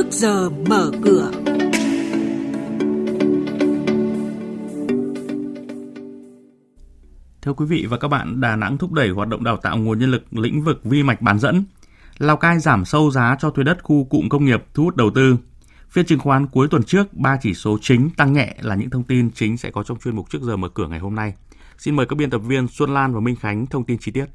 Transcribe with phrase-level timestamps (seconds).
[0.00, 1.30] trước giờ mở cửa.
[7.42, 9.98] Thưa quý vị và các bạn, Đà Nẵng thúc đẩy hoạt động đào tạo nguồn
[9.98, 11.64] nhân lực lĩnh vực vi mạch bán dẫn.
[12.18, 15.10] Lào Cai giảm sâu giá cho thuê đất khu cụm công nghiệp thu hút đầu
[15.14, 15.36] tư.
[15.90, 19.04] Phiên chứng khoán cuối tuần trước, ba chỉ số chính tăng nhẹ là những thông
[19.04, 21.34] tin chính sẽ có trong chuyên mục trước giờ mở cửa ngày hôm nay.
[21.78, 24.26] Xin mời các biên tập viên Xuân Lan và Minh Khánh thông tin chi tiết.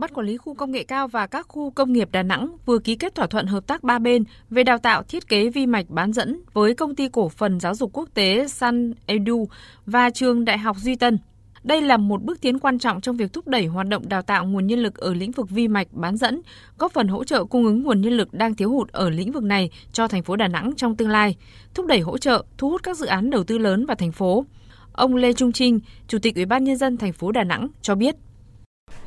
[0.00, 2.78] Ban quản lý khu công nghệ cao và các khu công nghiệp Đà Nẵng vừa
[2.78, 5.90] ký kết thỏa thuận hợp tác ba bên về đào tạo thiết kế vi mạch
[5.90, 9.48] bán dẫn với công ty cổ phần giáo dục quốc tế Sun Edu
[9.86, 11.18] và trường Đại học Duy Tân.
[11.62, 14.46] Đây là một bước tiến quan trọng trong việc thúc đẩy hoạt động đào tạo
[14.46, 16.40] nguồn nhân lực ở lĩnh vực vi mạch bán dẫn,
[16.78, 19.42] góp phần hỗ trợ cung ứng nguồn nhân lực đang thiếu hụt ở lĩnh vực
[19.42, 21.36] này cho thành phố Đà Nẵng trong tương lai,
[21.74, 24.44] thúc đẩy hỗ trợ thu hút các dự án đầu tư lớn vào thành phố.
[24.92, 27.94] Ông Lê Trung Trinh, Chủ tịch Ủy ban nhân dân thành phố Đà Nẵng cho
[27.94, 28.16] biết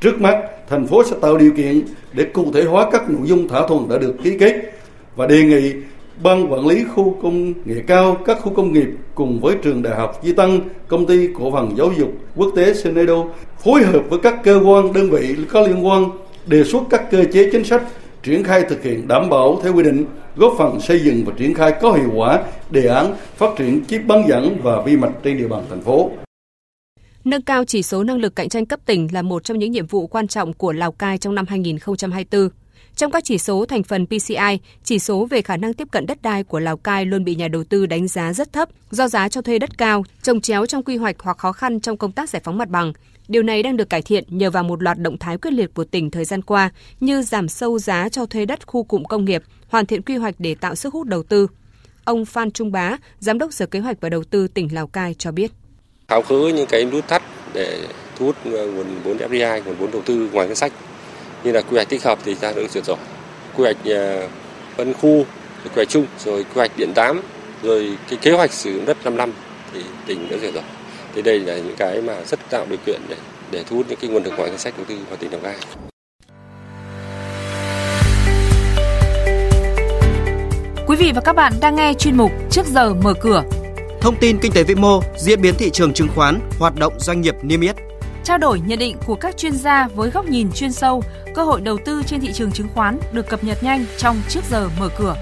[0.00, 1.82] Trước mắt, thành phố sẽ tạo điều kiện
[2.12, 4.54] để cụ thể hóa các nội dung thỏa thuận đã được ký kết
[5.16, 5.72] và đề nghị
[6.22, 9.94] Ban quản lý khu công nghệ cao, các khu công nghiệp cùng với trường đại
[9.94, 13.24] học Di Tăng, công ty cổ phần giáo dục quốc tế Senedo
[13.64, 16.04] phối hợp với các cơ quan đơn vị có liên quan
[16.46, 17.82] đề xuất các cơ chế chính sách
[18.22, 20.04] triển khai thực hiện đảm bảo theo quy định,
[20.36, 24.00] góp phần xây dựng và triển khai có hiệu quả đề án phát triển chip
[24.06, 26.10] bán dẫn và vi mạch trên địa bàn thành phố.
[27.26, 29.86] Nâng cao chỉ số năng lực cạnh tranh cấp tỉnh là một trong những nhiệm
[29.86, 32.48] vụ quan trọng của Lào Cai trong năm 2024.
[32.96, 36.22] Trong các chỉ số thành phần PCI, chỉ số về khả năng tiếp cận đất
[36.22, 39.28] đai của Lào Cai luôn bị nhà đầu tư đánh giá rất thấp do giá
[39.28, 42.30] cho thuê đất cao, trồng chéo trong quy hoạch hoặc khó khăn trong công tác
[42.30, 42.92] giải phóng mặt bằng.
[43.28, 45.84] Điều này đang được cải thiện nhờ vào một loạt động thái quyết liệt của
[45.84, 49.42] tỉnh thời gian qua như giảm sâu giá cho thuê đất khu cụm công nghiệp,
[49.68, 51.46] hoàn thiện quy hoạch để tạo sức hút đầu tư.
[52.04, 55.14] Ông Phan Trung Bá, Giám đốc Sở Kế hoạch và Đầu tư tỉnh Lào Cai
[55.14, 55.52] cho biết
[56.08, 57.78] tháo gỡ những cái nút thắt để
[58.18, 60.72] thu hút ờ, nguồn vốn FDI, nguồn vốn đầu tư ngoài ngân sách
[61.44, 62.96] như là quy hoạch tích hợp thì ta đã duyệt rồi,
[63.56, 64.28] quy hoạch ờ,
[64.76, 65.24] phân khu,
[65.64, 67.22] quy hoạch chung, rồi quy hoạch điện 8,
[67.62, 69.32] rồi cái kế hoạch sử dụng đất 5 năm
[69.74, 70.62] thì tỉnh đã duyệt rồi.
[71.14, 73.16] Thì đây là những cái mà rất tạo điều kiện để
[73.50, 75.42] để thu hút những cái nguồn lực ngoài ngân sách đầu tư vào tỉnh Đồng
[75.42, 75.56] Nai.
[80.86, 83.42] Quý vị và các bạn đang nghe chuyên mục Trước giờ mở cửa
[84.00, 87.20] Thông tin kinh tế vĩ mô, diễn biến thị trường chứng khoán, hoạt động doanh
[87.20, 87.76] nghiệp niêm yết.
[88.24, 91.02] Trao đổi nhận định của các chuyên gia với góc nhìn chuyên sâu,
[91.34, 94.40] cơ hội đầu tư trên thị trường chứng khoán được cập nhật nhanh trong trước
[94.50, 95.16] giờ mở cửa.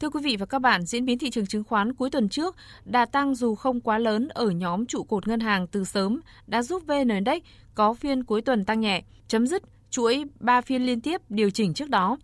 [0.00, 2.56] Thưa quý vị và các bạn, diễn biến thị trường chứng khoán cuối tuần trước,
[2.84, 6.62] đà tăng dù không quá lớn ở nhóm trụ cột ngân hàng từ sớm đã
[6.62, 7.42] giúp VN Index
[7.74, 11.74] có phiên cuối tuần tăng nhẹ, chấm dứt chuỗi 3 phiên liên tiếp điều chỉnh
[11.74, 12.18] trước đó.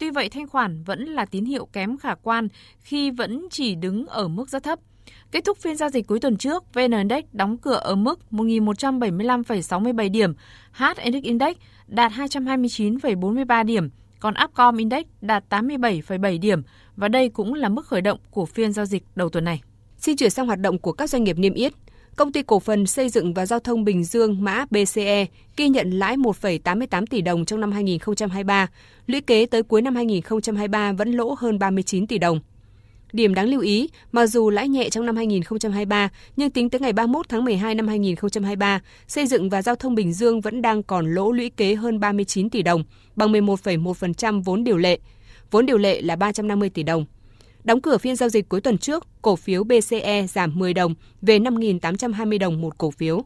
[0.00, 2.48] Tuy vậy, thanh khoản vẫn là tín hiệu kém khả quan
[2.80, 4.78] khi vẫn chỉ đứng ở mức rất thấp.
[5.30, 10.10] Kết thúc phiên giao dịch cuối tuần trước, VN Index đóng cửa ở mức 1.175,67
[10.10, 10.34] điểm,
[10.72, 11.56] HNX Index
[11.86, 13.90] đạt 229,43 điểm,
[14.20, 16.62] còn Upcom Index đạt 87,7 điểm
[16.96, 19.62] và đây cũng là mức khởi động của phiên giao dịch đầu tuần này.
[19.98, 21.72] Xin chuyển sang hoạt động của các doanh nghiệp niêm yết.
[22.20, 25.26] Công ty cổ phần xây dựng và giao thông Bình Dương mã BCE
[25.56, 28.66] ghi nhận lãi 1,88 tỷ đồng trong năm 2023,
[29.06, 32.40] lũy kế tới cuối năm 2023 vẫn lỗ hơn 39 tỷ đồng.
[33.12, 36.92] Điểm đáng lưu ý, mặc dù lãi nhẹ trong năm 2023, nhưng tính tới ngày
[36.92, 41.14] 31 tháng 12 năm 2023, xây dựng và giao thông Bình Dương vẫn đang còn
[41.14, 42.84] lỗ lũy kế hơn 39 tỷ đồng,
[43.16, 44.98] bằng 11,1% vốn điều lệ.
[45.50, 47.04] Vốn điều lệ là 350 tỷ đồng.
[47.64, 51.38] Đóng cửa phiên giao dịch cuối tuần trước, cổ phiếu BCE giảm 10 đồng về
[51.38, 53.24] 5.820 đồng một cổ phiếu.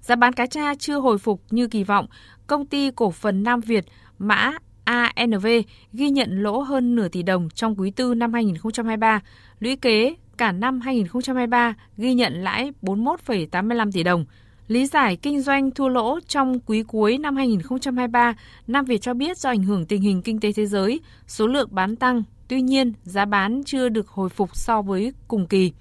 [0.00, 2.06] Giá bán cá tra chưa hồi phục như kỳ vọng.
[2.46, 3.84] Công ty cổ phần Nam Việt,
[4.18, 4.52] mã
[4.84, 5.46] ANV
[5.92, 9.20] ghi nhận lỗ hơn nửa tỷ đồng trong quý tư năm 2023,
[9.60, 14.24] lũy kế cả năm 2023 ghi nhận lãi 41,85 tỷ đồng.
[14.68, 18.34] Lý giải kinh doanh thua lỗ trong quý cuối năm 2023,
[18.66, 21.68] Nam Việt cho biết do ảnh hưởng tình hình kinh tế thế giới, số lượng
[21.70, 25.72] bán tăng Tuy nhiên, giá bán chưa được hồi phục so với cùng kỳ.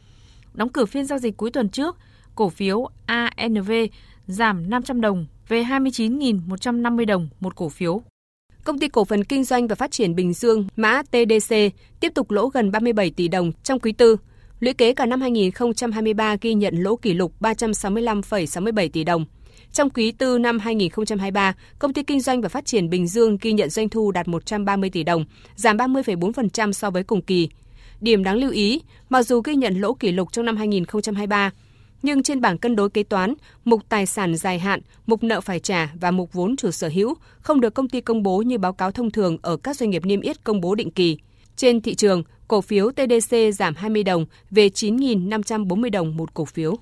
[0.54, 1.98] Đóng cửa phiên giao dịch cuối tuần trước,
[2.36, 3.72] cổ phiếu ANV
[4.28, 8.02] giảm 500 đồng về 29.150 đồng một cổ phiếu.
[8.64, 11.56] Công ty cổ phần kinh doanh và phát triển Bình Dương, mã TDC,
[12.00, 14.18] tiếp tục lỗ gần 37 tỷ đồng trong quý tư.
[14.60, 19.26] Lũy kế cả năm 2023 ghi nhận lỗ kỷ lục 365,67 tỷ đồng.
[19.74, 23.54] Trong quý tư năm 2023, công ty kinh doanh và phát triển Bình Dương ghi
[23.54, 25.26] nhận doanh thu đạt 130 tỷ đồng,
[25.56, 27.50] giảm 30,4% so với cùng kỳ.
[28.02, 31.52] Điểm đáng lưu ý, mặc dù ghi nhận lỗ kỷ lục trong năm 2023,
[32.02, 33.34] nhưng trên bảng cân đối kế toán,
[33.66, 37.14] mục tài sản dài hạn, mục nợ phải trả và mục vốn chủ sở hữu
[37.40, 40.06] không được công ty công bố như báo cáo thông thường ở các doanh nghiệp
[40.06, 41.18] niêm yết công bố định kỳ.
[41.56, 46.78] Trên thị trường, cổ phiếu TDC giảm 20 đồng về 9.540 đồng một cổ phiếu.